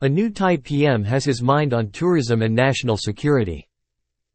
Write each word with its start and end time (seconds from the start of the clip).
A 0.00 0.08
new 0.08 0.30
Thai 0.30 0.58
PM 0.58 1.02
has 1.02 1.24
his 1.24 1.42
mind 1.42 1.74
on 1.74 1.90
tourism 1.90 2.40
and 2.42 2.54
national 2.54 2.96
security. 2.96 3.66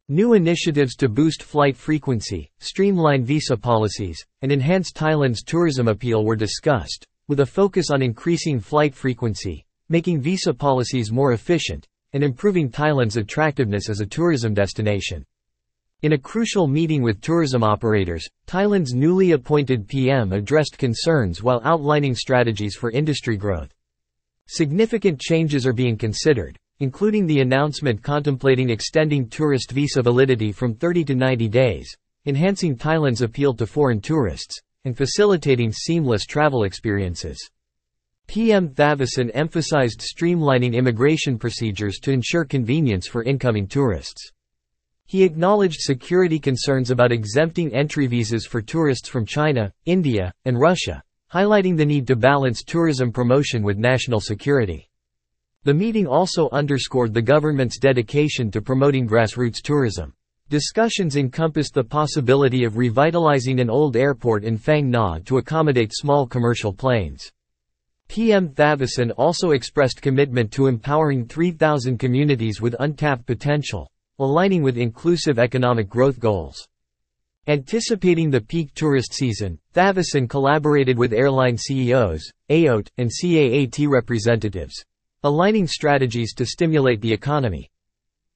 New 0.10 0.34
initiatives 0.34 0.94
to 0.98 1.08
boost 1.08 1.42
flight 1.42 1.78
frequency, 1.78 2.52
streamline 2.60 3.24
visa 3.24 3.56
policies, 3.56 4.26
and 4.42 4.52
enhance 4.52 4.92
Thailand's 4.92 5.42
tourism 5.42 5.88
appeal 5.88 6.26
were 6.26 6.36
discussed, 6.36 7.08
with 7.30 7.40
a 7.40 7.46
focus 7.46 7.92
on 7.92 8.02
increasing 8.02 8.60
flight 8.60 8.94
frequency, 8.94 9.64
making 9.88 10.20
visa 10.20 10.54
policies 10.54 11.14
more 11.14 11.32
efficient, 11.32 11.88
and 12.12 12.26
improving 12.26 12.70
Thailand's 12.70 13.16
attractiveness 13.16 13.88
as 13.88 14.02
a 14.02 14.06
tourism 14.06 14.54
destination. 14.54 15.26
In 16.02 16.12
a 16.12 16.18
crucial 16.18 16.68
meeting 16.68 17.02
with 17.02 17.22
tourism 17.22 17.64
operators, 17.64 18.28
Thailand's 18.48 18.94
newly 18.94 19.32
appointed 19.32 19.88
PM 19.88 20.34
addressed 20.34 20.78
concerns 20.78 21.42
while 21.42 21.62
outlining 21.64 22.16
strategies 22.16 22.76
for 22.76 22.92
industry 22.92 23.38
growth. 23.38 23.74
Significant 24.48 25.20
changes 25.20 25.66
are 25.66 25.74
being 25.74 25.98
considered, 25.98 26.58
including 26.80 27.26
the 27.26 27.40
announcement 27.40 28.04
contemplating 28.04 28.70
extending 28.70 29.30
tourist 29.30 29.72
visa 29.72 30.02
validity 30.02 30.52
from 30.52 30.76
30 30.76 31.06
to 31.06 31.16
90 31.16 31.48
days, 31.50 31.96
enhancing 32.26 32.76
Thailand's 32.76 33.22
appeal 33.22 33.54
to 33.54 33.66
foreign 33.66 34.02
tourists, 34.02 34.60
and 34.86 34.98
facilitating 34.98 35.72
seamless 35.72 36.26
travel 36.26 36.64
experiences. 36.64 37.50
PM 38.28 38.70
Thavisin 38.70 39.32
emphasized 39.34 40.02
streamlining 40.02 40.74
immigration 40.74 41.38
procedures 41.38 42.00
to 42.00 42.12
ensure 42.12 42.46
convenience 42.46 43.08
for 43.08 43.24
incoming 43.24 43.68
tourists. 43.68 44.32
He 45.06 45.24
acknowledged 45.24 45.80
security 45.82 46.40
concerns 46.40 46.90
about 46.90 47.12
exempting 47.12 47.74
entry 47.74 48.08
visas 48.08 48.46
for 48.46 48.62
tourists 48.62 49.10
from 49.10 49.26
China, 49.26 49.72
India, 49.86 50.34
and 50.46 50.60
Russia, 50.60 51.04
highlighting 51.34 51.76
the 51.76 51.86
need 51.86 52.06
to 52.06 52.16
balance 52.16 52.64
tourism 52.64 53.12
promotion 53.12 53.64
with 53.64 53.78
national 53.78 54.20
security. 54.20 54.88
The 55.64 55.74
meeting 55.74 56.06
also 56.06 56.48
underscored 56.52 57.12
the 57.12 57.22
government's 57.24 57.80
dedication 57.80 58.52
to 58.52 58.62
promoting 58.62 59.08
grassroots 59.08 59.62
tourism. 59.64 60.14
Discussions 60.50 61.16
encompassed 61.16 61.74
the 61.74 61.84
possibility 61.84 62.66
of 62.66 62.78
revitalizing 62.78 63.60
an 63.60 63.70
old 63.70 63.96
airport 63.96 64.44
in 64.44 64.60
Phang 64.60 64.94
Nga 64.94 65.22
to 65.26 65.38
accommodate 65.38 65.92
small 65.92 66.28
commercial 66.28 66.72
planes. 66.72 67.32
PM 68.10 68.50
Thavisin 68.50 69.12
also 69.18 69.52
expressed 69.52 70.04
commitment 70.04 70.52
to 70.52 70.68
empowering 70.68 71.26
3,000 71.26 71.98
communities 71.98 72.62
with 72.62 72.76
untapped 72.80 73.26
potential, 73.26 73.90
aligning 74.20 74.62
with 74.62 74.78
inclusive 74.78 75.40
economic 75.40 75.90
growth 75.90 76.20
goals. 76.20 76.68
Anticipating 77.50 78.30
the 78.30 78.40
peak 78.40 78.74
tourist 78.74 79.14
season, 79.14 79.60
Thavisin 79.74 80.30
collaborated 80.30 80.98
with 80.98 81.12
airline 81.12 81.58
CEOs, 81.58 82.32
AOT, 82.50 82.88
and 82.98 83.12
CAAT 83.12 83.86
representatives, 83.90 84.82
aligning 85.24 85.68
strategies 85.68 86.34
to 86.36 86.46
stimulate 86.46 87.02
the 87.02 87.12
economy. 87.12 87.70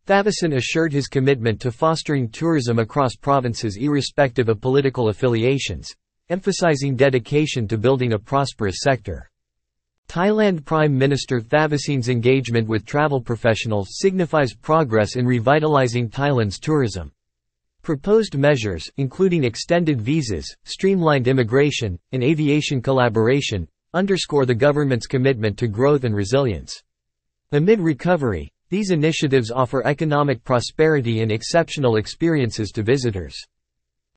Thavisin 0.08 0.58
assured 0.58 0.92
his 0.92 1.08
commitment 1.08 1.62
to 1.62 1.72
fostering 1.72 2.28
tourism 2.28 2.80
across 2.80 3.16
provinces 3.16 3.78
irrespective 3.78 4.50
of 4.50 4.60
political 4.60 5.08
affiliations, 5.08 5.96
emphasizing 6.28 6.98
dedication 6.98 7.66
to 7.66 7.78
building 7.78 8.12
a 8.12 8.20
prosperous 8.20 8.80
sector. 8.82 9.32
Thailand 10.10 10.66
Prime 10.66 10.98
Minister 10.98 11.40
Thavisin's 11.40 12.10
engagement 12.10 12.68
with 12.68 12.86
travel 12.86 13.22
professionals 13.22 13.88
signifies 14.00 14.54
progress 14.54 15.16
in 15.16 15.26
revitalizing 15.26 16.10
Thailand's 16.10 16.60
tourism. 16.60 17.14
Proposed 17.88 18.38
measures, 18.38 18.92
including 18.98 19.46
extended 19.46 20.02
visas, 20.02 20.54
streamlined 20.66 21.26
immigration, 21.26 21.98
and 22.12 22.22
aviation 22.22 22.82
collaboration, 22.82 23.66
underscore 23.94 24.46
the 24.46 24.54
government's 24.54 25.08
commitment 25.08 25.58
to 25.58 25.70
growth 25.70 26.04
and 26.04 26.14
resilience. 26.14 26.84
Amid 27.54 27.80
recovery, 27.80 28.52
these 28.68 28.92
initiatives 28.92 29.52
offer 29.52 29.88
economic 29.88 30.44
prosperity 30.44 31.22
and 31.22 31.32
exceptional 31.32 31.96
experiences 31.96 32.72
to 32.72 32.84
visitors. 32.84 33.42